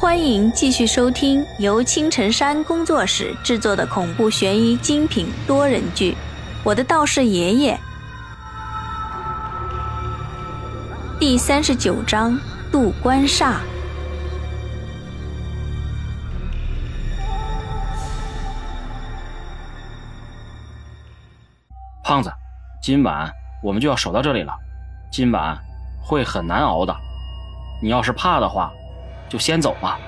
[0.00, 6.12] 欢迎继续收听由青城山工作室制作的恐怖悬疑精品多人剧
[6.62, 7.74] 《我的道士爷爷》
[11.18, 12.38] 第三十九章
[12.70, 13.56] 渡关煞。
[22.04, 22.32] 胖子，
[22.80, 23.28] 今晚
[23.64, 24.54] 我们就要守到这里了，
[25.10, 25.58] 今晚
[26.00, 26.96] 会很难熬的。
[27.82, 28.70] 你要是怕的话，
[29.28, 29.98] 就先走吧。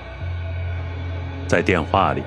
[1.47, 2.23] 在电话里，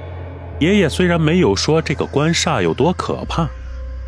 [0.61, 3.49] 爷爷虽然没有说这个官煞有多可怕，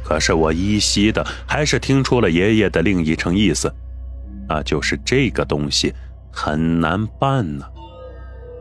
[0.05, 3.73] 可是我依稀的还是听出了爷爷的另一层意思，
[4.49, 5.93] 那就是这个东西
[6.31, 7.65] 很难办呢。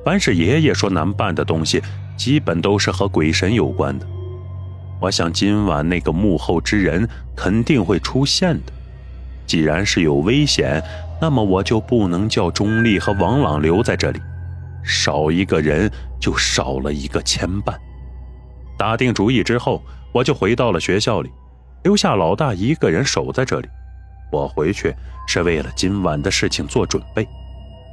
[0.03, 1.81] 凡是爷爷说难办的东西，
[2.15, 4.07] 基本都是和鬼神有关的。
[5.01, 8.71] 我想今晚那个幕后之人肯定会出现的。
[9.45, 10.81] 既然是有危险，
[11.21, 14.21] 那么我就不能叫钟丽和王朗留在这里，
[14.83, 17.73] 少一个人就少了一个牵绊。
[18.77, 21.31] 打定主意之后，我就回到了学校里，
[21.83, 23.67] 留下老大一个人守在这里。
[24.31, 24.93] 我回去
[25.27, 27.27] 是为了今晚的事情做准备。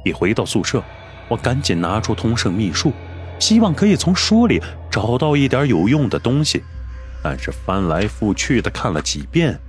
[0.03, 0.83] 一回到宿舍，
[1.29, 2.91] 我赶紧拿出通胜秘术，
[3.39, 6.61] 希望可以从书里找到一点有用的东西。
[7.23, 9.59] 但是翻来覆去的看了几遍。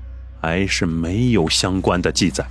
[0.43, 2.45] 还是没有相关的记载，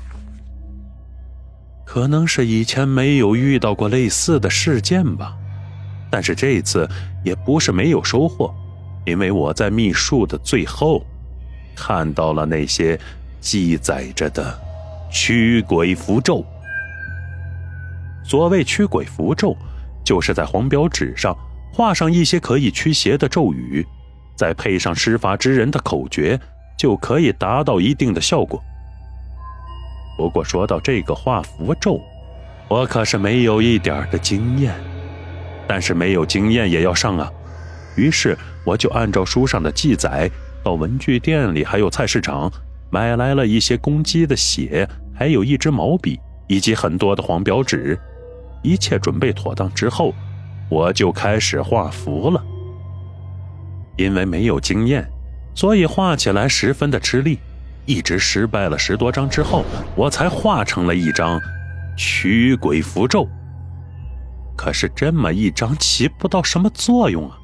[1.85, 5.35] 可能是以前没有遇到过类似的事件吧。
[6.09, 6.89] 但是这次
[7.23, 8.53] 也不是没有收获，
[9.05, 11.03] 因为我在秘术的最后
[11.75, 12.99] 看到了那些
[13.41, 14.59] 记载着的
[15.11, 16.45] 驱鬼符咒。
[18.23, 19.55] 所谓驱鬼符咒，
[20.03, 21.35] 就是在黄标纸上
[21.73, 23.85] 画上一些可以驱邪的咒语，
[24.35, 26.39] 再配上施法之人的口诀。
[26.75, 28.61] 就可以达到一定的效果。
[30.17, 32.01] 不过说到这个画符咒，
[32.67, 34.73] 我可是没有一点的经验。
[35.67, 37.31] 但是没有经验也要上啊！
[37.95, 40.29] 于是我就按照书上的记载，
[40.63, 42.51] 到文具店里还有菜市场
[42.89, 47.97] 买来了一些公鸡的血，还有一支毛笔以及很多的黄标纸。
[48.61, 50.13] 一切准备妥当之后，
[50.69, 52.43] 我就开始画符了。
[53.97, 55.07] 因为没有经验。
[55.55, 57.39] 所以画起来十分的吃力，
[57.85, 59.63] 一直失败了十多张之后，
[59.95, 61.39] 我才画成了一张
[61.97, 63.27] 驱鬼符咒。
[64.55, 67.37] 可是这么一张起不到什么作用啊！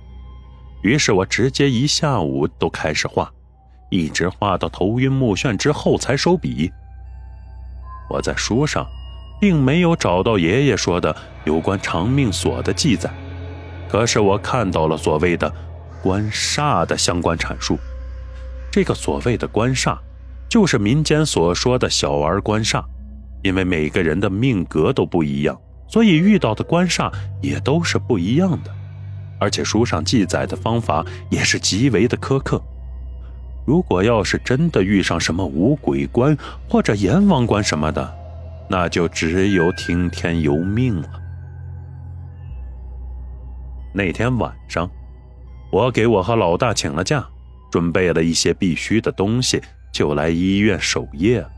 [0.84, 3.30] 于是我直接一下午都开始画，
[3.90, 6.72] 一直画到头晕目眩之后才收笔。
[8.10, 8.88] 我在书上
[9.42, 13.10] 并没有找到爷爷说的有关长命锁的记载，
[13.90, 15.52] 可是我看到了所谓的
[16.02, 17.78] 官煞的相关阐述。
[18.72, 19.98] 这个所谓的官煞，
[20.50, 22.84] 就是民间所说的小儿官煞。
[23.42, 27.10] 因为每个人的命格都不一样，所以遇到的官煞
[27.42, 28.76] 也都是不一样的。
[29.40, 32.62] 而且书上记载的方法也是极为的苛刻。
[33.66, 38.14] 如果要是真的遇上什么五鬼关或者阎王关什么的，
[38.70, 41.08] 那就只有听天由命了。
[43.94, 44.90] 那天晚上，
[45.72, 47.26] 我给我和老大请了假。
[47.72, 49.62] 准备了一些必须的东西，
[49.92, 51.50] 就来医院守夜了。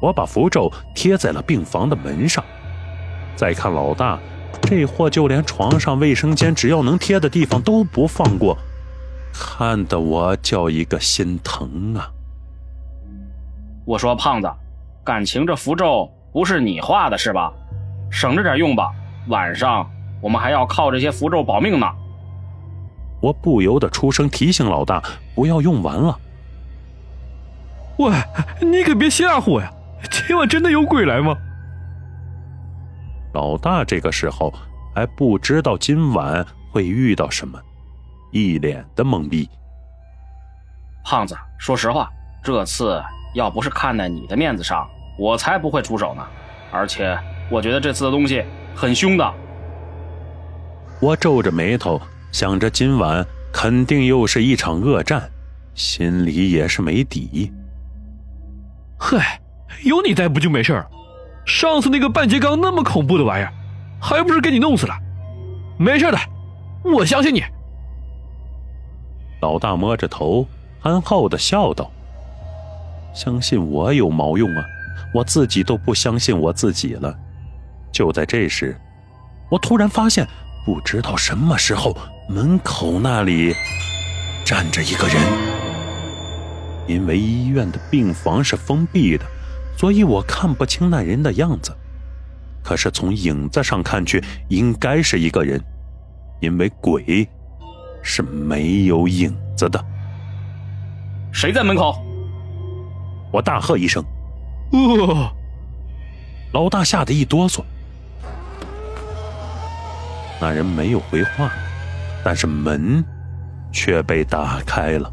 [0.00, 2.44] 我把符咒贴在了病房的门上。
[3.34, 4.18] 再看老大，
[4.62, 8.56] 这货就连床上、卫生间，只要能贴的地方都不放过，
[9.32, 12.10] 看得我叫一个心疼啊！
[13.84, 14.50] 我说胖子，
[15.04, 17.52] 感情这符咒不是你画的是吧？
[18.10, 18.90] 省着点用吧，
[19.28, 19.88] 晚上
[20.20, 21.86] 我们还要靠这些符咒保命呢。
[23.20, 25.02] 我不由得出声提醒老大
[25.34, 26.18] 不要用完了。
[27.98, 28.12] 喂，
[28.60, 29.72] 你可别吓唬我呀！
[30.10, 31.36] 今晚真的有鬼来吗？
[33.34, 34.52] 老大这个时候
[34.94, 37.60] 还不知道今晚会遇到什么，
[38.30, 39.48] 一脸的懵逼。
[41.04, 42.08] 胖子，说实话，
[42.42, 43.02] 这次
[43.34, 44.88] 要不是看在你的面子上，
[45.18, 46.24] 我才不会出手呢。
[46.70, 47.18] 而且
[47.50, 48.44] 我觉得这次的东西
[48.74, 49.34] 很凶的。
[51.00, 52.00] 我皱着眉头。
[52.30, 55.30] 想着今晚肯定又是一场恶战，
[55.74, 57.50] 心里也是没底。
[58.98, 59.40] 嗨，
[59.84, 60.86] 有你在不就没事了？
[61.46, 63.52] 上次那个半截钢那么恐怖的玩意儿，
[64.00, 64.94] 还不是给你弄死了？
[65.78, 66.18] 没事的，
[66.84, 67.42] 我相信你。
[69.40, 70.46] 老大摸着头，
[70.80, 71.90] 憨厚的笑道
[73.14, 74.64] ：“相信我有毛用啊？
[75.14, 77.14] 我自己都不相信我自己了。”
[77.92, 78.76] 就在这时，
[79.48, 80.26] 我突然发现，
[80.66, 81.96] 不知道什么时候。
[82.30, 83.54] 门口那里
[84.44, 85.16] 站着一个人，
[86.88, 89.24] 因为医院的病房是封闭的，
[89.76, 91.70] 所以我看不清那人的样子。
[92.64, 95.62] 可是从影子上看去，应该是一个人，
[96.40, 97.28] 因为鬼
[98.02, 99.84] 是没有影子的。
[101.30, 102.02] 谁在门口？
[103.30, 104.02] 我大喝一声
[104.72, 105.30] ：“哦！”
[106.52, 107.62] 老大吓得一哆嗦。
[110.40, 111.50] 那人没有回话，
[112.24, 113.04] 但是门
[113.72, 115.12] 却被打开了。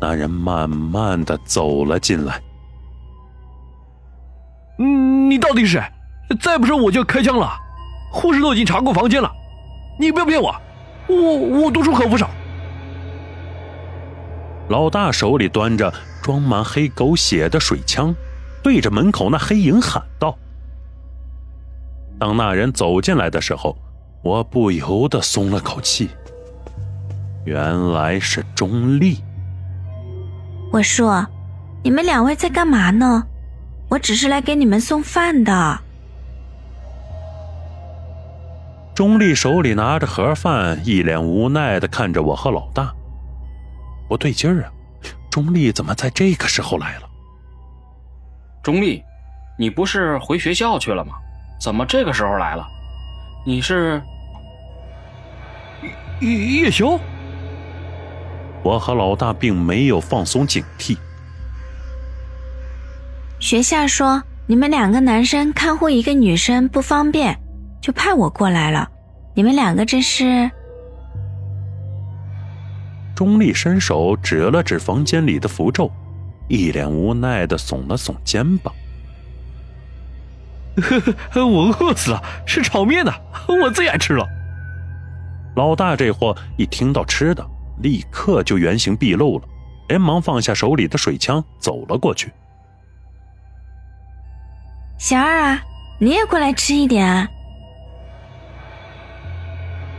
[0.00, 2.40] 那人慢慢的走了进来。
[4.78, 5.82] 嗯，你到底是谁？
[6.40, 7.50] 再不说我就要开枪了。
[8.12, 9.30] 护士都已经查过房间了，
[9.98, 10.54] 你不要骗我，
[11.08, 12.30] 我我读书可不少。
[14.68, 15.92] 老大手里端着
[16.22, 18.14] 装满黑狗血的水枪，
[18.62, 20.36] 对着门口那黑影喊道
[22.18, 23.76] ：“当那人走进来的时候，
[24.22, 26.10] 我不由得松了口气。
[27.44, 29.18] 原来是钟丽。
[30.70, 31.26] 我说，
[31.82, 33.26] 你们两位在干嘛呢？
[33.88, 35.80] 我只是来给你们送饭的。”
[38.94, 42.92] 钟丽手里拿着盒饭，一脸无奈的看着我和老大。
[44.08, 44.72] 不对劲儿啊！
[45.30, 47.08] 钟丽怎么在这个时候来了？
[48.62, 49.02] 钟丽，
[49.58, 51.14] 你不是回学校去了吗？
[51.60, 52.66] 怎么这个时候来了？
[53.46, 54.02] 你是
[56.20, 56.98] 叶叶修？
[58.62, 60.96] 我和老大并没有放松警惕。
[63.40, 67.38] 学校说你们两个男生看护一个女生不方便，
[67.80, 68.88] 就派我过来了。
[69.34, 70.50] 你们两个这是？
[73.14, 75.90] 钟丽伸手指了指房间里的符咒，
[76.48, 78.74] 一脸无奈的耸了耸肩膀。
[80.76, 81.00] 呵
[81.32, 83.12] 呵，我饿死了，是炒面呢，
[83.62, 84.24] 我最爱吃了。
[85.56, 87.44] 老大这货一听到吃的，
[87.82, 89.44] 立刻就原形毕露了，
[89.88, 92.32] 连忙放下手里的水枪，走了过去。
[94.98, 95.62] 小二啊，
[96.00, 97.28] 你也过来吃一点啊！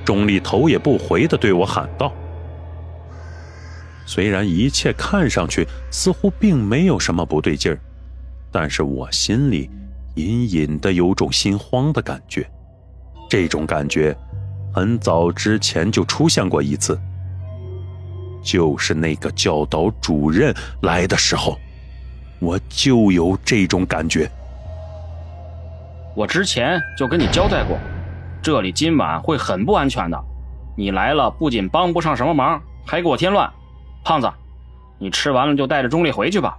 [0.04, 2.12] 钟丽头也不回的对我喊道。
[4.06, 7.80] 虽然一切看上去似乎并没有什么不对劲儿，
[8.52, 9.70] 但是我心里
[10.16, 12.50] 隐隐的有种心慌的感觉。
[13.30, 14.18] 这种感觉
[14.74, 17.00] 很早之前就出现过一次，
[18.42, 21.58] 就是那个教导主任来的时候，
[22.40, 24.30] 我就有这种感觉。
[26.16, 27.78] 我之前就跟你交代过，
[28.42, 30.20] 这里今晚会很不安全的。
[30.76, 33.50] 你来了，不仅帮不上什么忙，还给我添乱。
[34.04, 34.32] 胖子，
[34.98, 36.58] 你吃完了就带着钟丽回去吧。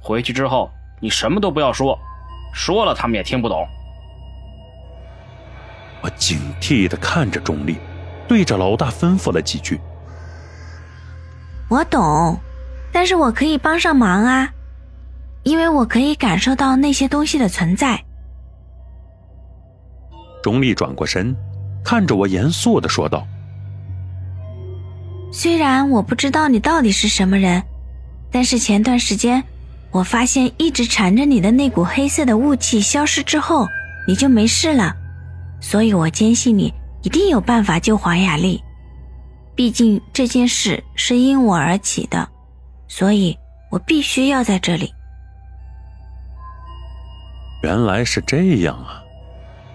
[0.00, 0.70] 回去之后，
[1.00, 1.98] 你什么都不要说，
[2.52, 3.66] 说了他们也听不懂。
[6.00, 7.76] 我警惕的看着钟丽，
[8.28, 9.80] 对着老大吩咐了几句。
[11.68, 12.38] 我懂，
[12.92, 14.48] 但是我可以帮上忙啊，
[15.42, 18.02] 因为我可以感受到那些东西的存在。
[20.42, 21.34] 钟丽转过身，
[21.84, 23.26] 看着我，严肃的说道。
[25.32, 27.60] 虽然我不知道你到底是什么人，
[28.30, 29.42] 但是前段时间
[29.90, 33.66] 我发现一直缠着你的那股黑色的雾气消失之后，
[34.06, 34.94] 你就没事了，
[35.60, 36.72] 所以我坚信你
[37.02, 38.62] 一定有办法救黄雅丽。
[39.56, 42.28] 毕竟这件事是因我而起的，
[42.88, 43.36] 所以
[43.70, 44.92] 我必须要在这里。
[47.62, 49.02] 原来是这样啊！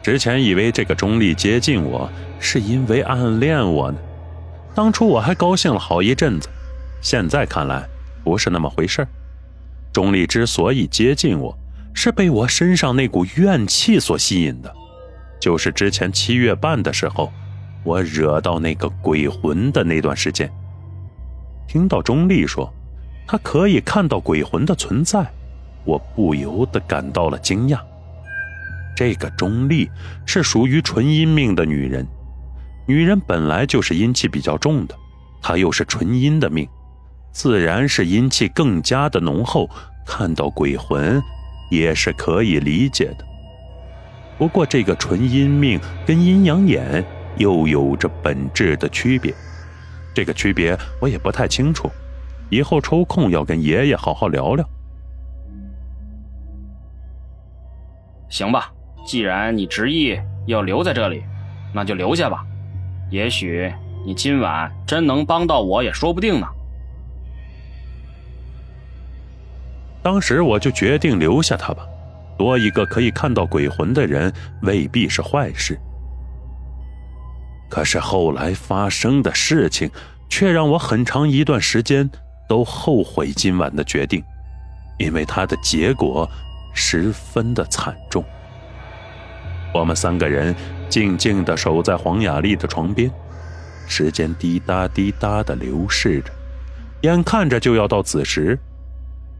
[0.04, 3.98] 之前以为这个钟丽接近我是因为暗恋我呢。
[4.76, 6.48] 当初我还高兴了好一阵子，
[7.02, 7.84] 现在看来
[8.24, 9.06] 不是那么回事
[9.92, 11.58] 钟丽之所以接近我，
[11.94, 14.72] 是被我身上那股怨气所吸引的。
[15.40, 17.34] 就是之前七月半的时候，
[17.84, 20.52] 我惹到那个鬼魂的那段时间。
[21.68, 22.72] 听到钟丽说
[23.28, 25.26] 她可以看到鬼魂的存在，
[25.86, 27.80] 我不由得感到了惊讶。
[28.96, 29.90] 这个钟丽
[30.26, 32.06] 是属于纯阴命的女人。
[32.88, 34.96] 女人本来就是阴气比较重的，
[35.42, 36.68] 她又是纯阴的命，
[37.32, 39.70] 自然是阴气更加的浓厚。
[40.06, 41.22] 看到鬼魂，
[41.70, 43.26] 也是可以理解的。
[44.38, 47.06] 不过这个纯阴命跟阴阳眼
[47.38, 49.34] 又有着本质的区别，
[50.14, 51.90] 这个区别我也不太清楚，
[52.50, 54.68] 以后抽空要跟爷爷好好聊聊。
[58.30, 58.72] 行吧，
[59.06, 61.24] 既然你执意要留在这里，
[61.74, 62.46] 那就留下吧。
[63.10, 63.72] 也许
[64.06, 66.48] 你今晚真能帮到我，也说不定呢。
[70.02, 71.86] 当时我就决定留下他吧，
[72.38, 75.80] 多一个可以看到鬼魂的人未必是坏事。
[77.72, 79.90] 可是后来发生的事情，
[80.30, 82.08] 却让我很长一段时间
[82.50, 84.22] 都后悔今晚的决定，
[85.00, 86.30] 因为它的结果
[86.74, 88.22] 十分的惨重。
[89.74, 90.54] 我们三个人
[90.90, 93.10] 静静地守在黄雅丽的床边，
[93.88, 96.30] 时间滴答滴答地流逝着，
[97.04, 98.60] 眼看着就要到子时。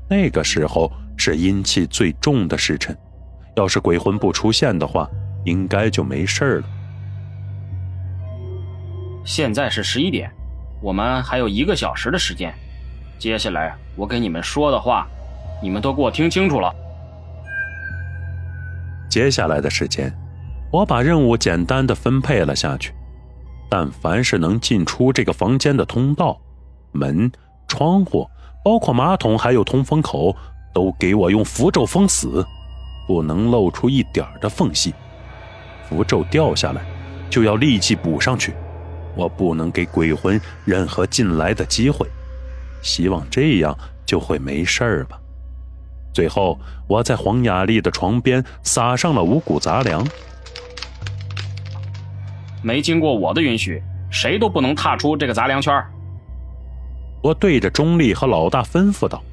[0.10, 2.98] 那个时候是阴气最重的时辰，
[3.58, 5.06] 要是鬼魂不出现的话，
[5.44, 6.64] 应该就没事了。
[9.24, 10.32] 现在是十一点，
[10.82, 12.54] 我们还有一个小时的时间。
[13.20, 15.08] 接下来我给你们说的话，
[15.62, 16.74] 你们都给我听清楚了。
[19.10, 20.12] 接下来的时间，
[20.72, 22.94] 我把任务简单的分配了下去。
[23.70, 26.38] 但凡是能进出这个房间的通道、
[26.92, 27.32] 门、
[27.68, 28.28] 窗户，
[28.66, 30.36] 包括马桶还有通风口，
[30.74, 32.46] 都给我用符咒封死，
[33.08, 34.94] 不能露出一点的缝隙。
[35.88, 36.82] 符咒掉下来，
[37.30, 38.54] 就要立即补上去。
[39.16, 42.08] 我不能给鬼魂任何进来的机会，
[42.82, 45.18] 希望这样就会没事儿吧。
[46.14, 50.06] 最后，我在黄雅丽的床边撒上了五谷杂粮。
[52.62, 55.74] 没经过我的允许，谁都不能踏出这个杂粮圈。
[57.24, 59.24] 我对着钟丽和老大吩咐道：“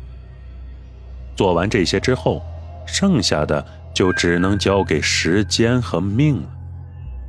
[1.34, 2.42] 做完这些之后，
[2.86, 6.48] 剩下的就只能交给时间和命了。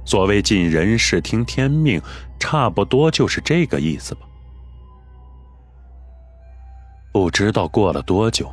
[0.09, 2.01] 所谓尽人事听天命，
[2.39, 4.21] 差不多就是这个意思吧。”
[7.13, 8.51] 不知道过了多久，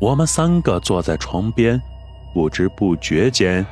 [0.00, 1.82] 我们三个坐在床边，
[2.32, 3.66] 不知不觉间，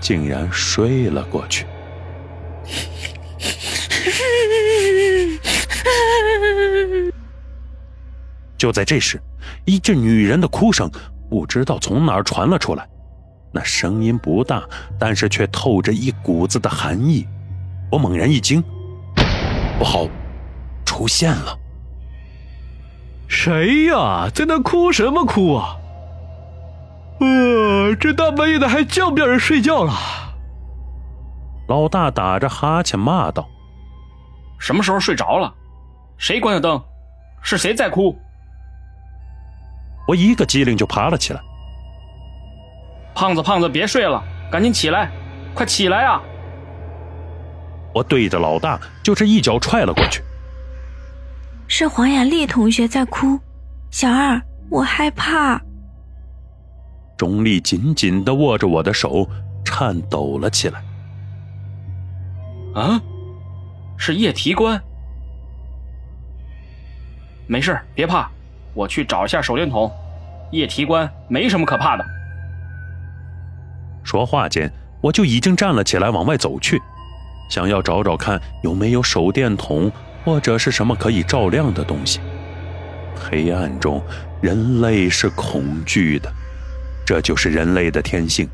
[0.00, 1.64] 竟然睡了过去。
[8.58, 9.22] 就在这时，
[9.66, 10.90] 一阵女人的哭声
[11.30, 12.88] 不知道从哪儿传了出来，
[13.52, 14.62] 那声音不大，
[14.98, 17.26] 但是却透着一股子的寒意。
[17.90, 18.62] 我猛然一惊，
[19.78, 20.06] 不好，
[20.84, 21.58] 出现了！
[23.26, 25.76] 谁呀，在那哭什么哭啊？
[27.20, 29.92] 呃，这大半夜的还叫不叫人睡觉了？
[31.68, 33.48] 老大打着哈欠骂道
[34.58, 35.52] ：“什么时候睡着了？
[36.16, 36.82] 谁关的灯？
[37.42, 38.16] 是谁在哭？”
[40.08, 41.40] 我一个机灵就爬了起来。
[43.20, 45.10] 胖子，胖子，别睡了，赶紧起来，
[45.52, 46.22] 快起来啊！
[47.92, 50.22] 我对着老大就是一脚踹了过去。
[51.68, 53.38] 是黄雅丽同学在哭，
[53.90, 55.60] 小二，我害怕。
[57.18, 59.28] 钟丽紧紧的握着我的手，
[59.66, 60.82] 颤抖了起来。
[62.74, 62.98] 啊，
[63.98, 64.82] 是叶提官。
[67.46, 68.30] 没事，别怕，
[68.72, 69.92] 我去找一下手电筒。
[70.52, 72.04] 叶提官没什么可怕的。
[74.02, 76.80] 说话间，我就已经站了起来，往外走去，
[77.50, 79.90] 想要找找看有没有手电筒。
[80.22, 82.20] 或者是什么可以照亮的东西？
[83.16, 84.02] 黑暗中，
[84.42, 86.30] 人类是恐惧的，
[87.06, 88.46] 这就是人类的天性，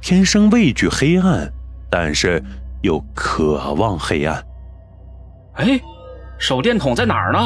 [0.00, 1.48] 天生畏惧黑暗，
[1.88, 2.42] 但是
[2.82, 4.44] 又渴望黑暗。
[5.54, 5.80] 哎，
[6.38, 7.38] 手电筒在哪儿呢？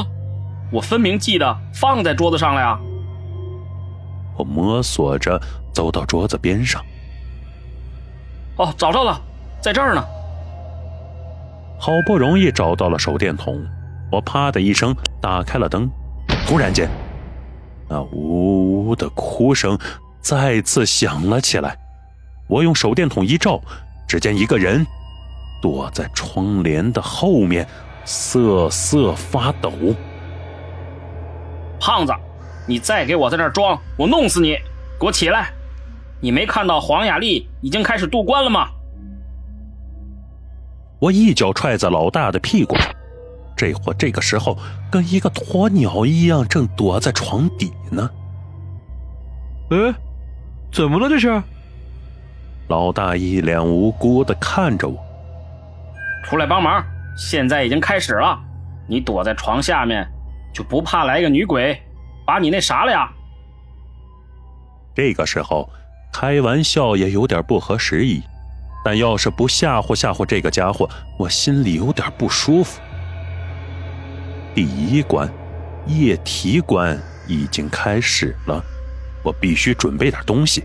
[0.73, 2.81] 我分明记得放在桌子上了呀！
[4.39, 5.39] 我摸索着
[5.75, 6.83] 走到桌子边上。
[8.57, 9.21] 哦，找到了，
[9.61, 10.05] 在这儿呢。
[11.79, 13.63] 好不容易找到了手电筒，
[14.11, 15.89] 我啪的一声打开了灯。
[16.47, 16.89] 突然间，
[17.89, 19.79] 那呜呜的哭声
[20.21, 21.77] 再次响了起来。
[22.49, 23.61] 我用手电筒一照，
[24.09, 24.87] 只见一个人
[25.61, 27.67] 躲在窗帘的后面，
[28.05, 29.71] 瑟瑟发抖。
[31.79, 32.13] 胖子，
[32.67, 34.57] 你再给我在那儿装，我弄死你！
[34.99, 35.51] 给我起来！
[36.21, 38.69] 你没看到黄雅丽已经开始渡关了吗？
[40.99, 42.91] 我一脚踹在老大的屁股上，
[43.55, 44.59] 这货这个时候
[44.91, 48.11] 跟一个鸵鸟一样，正躲在床底呢。
[49.71, 49.95] 哎，
[50.73, 51.43] 怎么了这是？
[52.69, 54.99] 老大一脸无辜的看着我，
[56.25, 56.83] 出来帮忙！
[57.17, 58.39] 现在已经开始了，
[58.89, 60.07] 你躲在床下面，
[60.53, 61.81] 就不怕来个女鬼
[62.27, 63.09] 把你那啥了呀？
[64.95, 65.69] 这个时候
[66.19, 68.23] 开玩笑也有点不合时宜。
[68.83, 72.81] 但要是不吓唬吓唬这个家伙，我心里有点不舒服。
[74.55, 75.31] 第一关，
[75.87, 78.65] 夜啼关已经开始了，
[79.23, 80.65] 我必须准备点东西。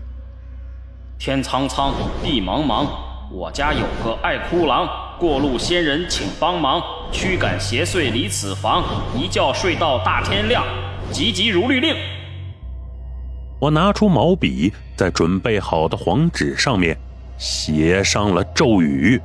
[1.18, 1.92] 天苍苍，
[2.24, 2.86] 地茫茫，
[3.30, 6.80] 我家有个爱哭郎，过路仙人请帮忙，
[7.12, 8.82] 驱赶邪祟离此房，
[9.14, 10.64] 一觉睡到大天亮，
[11.10, 11.94] 急急如律令。
[13.62, 16.98] 我拿出毛笔，在准备好的黄纸上面。
[17.38, 19.20] 写上了咒语。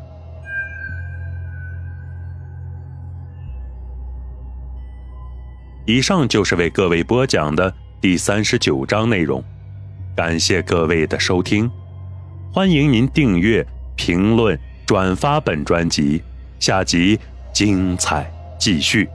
[5.86, 9.44] 以上就是为各位播讲的第三十九章内容，
[10.16, 11.70] 感谢各位的收听。
[12.52, 13.66] 欢迎您订阅、
[13.96, 16.22] 评论、转发本专辑，
[16.60, 17.20] 下集
[17.52, 19.10] 精彩继续。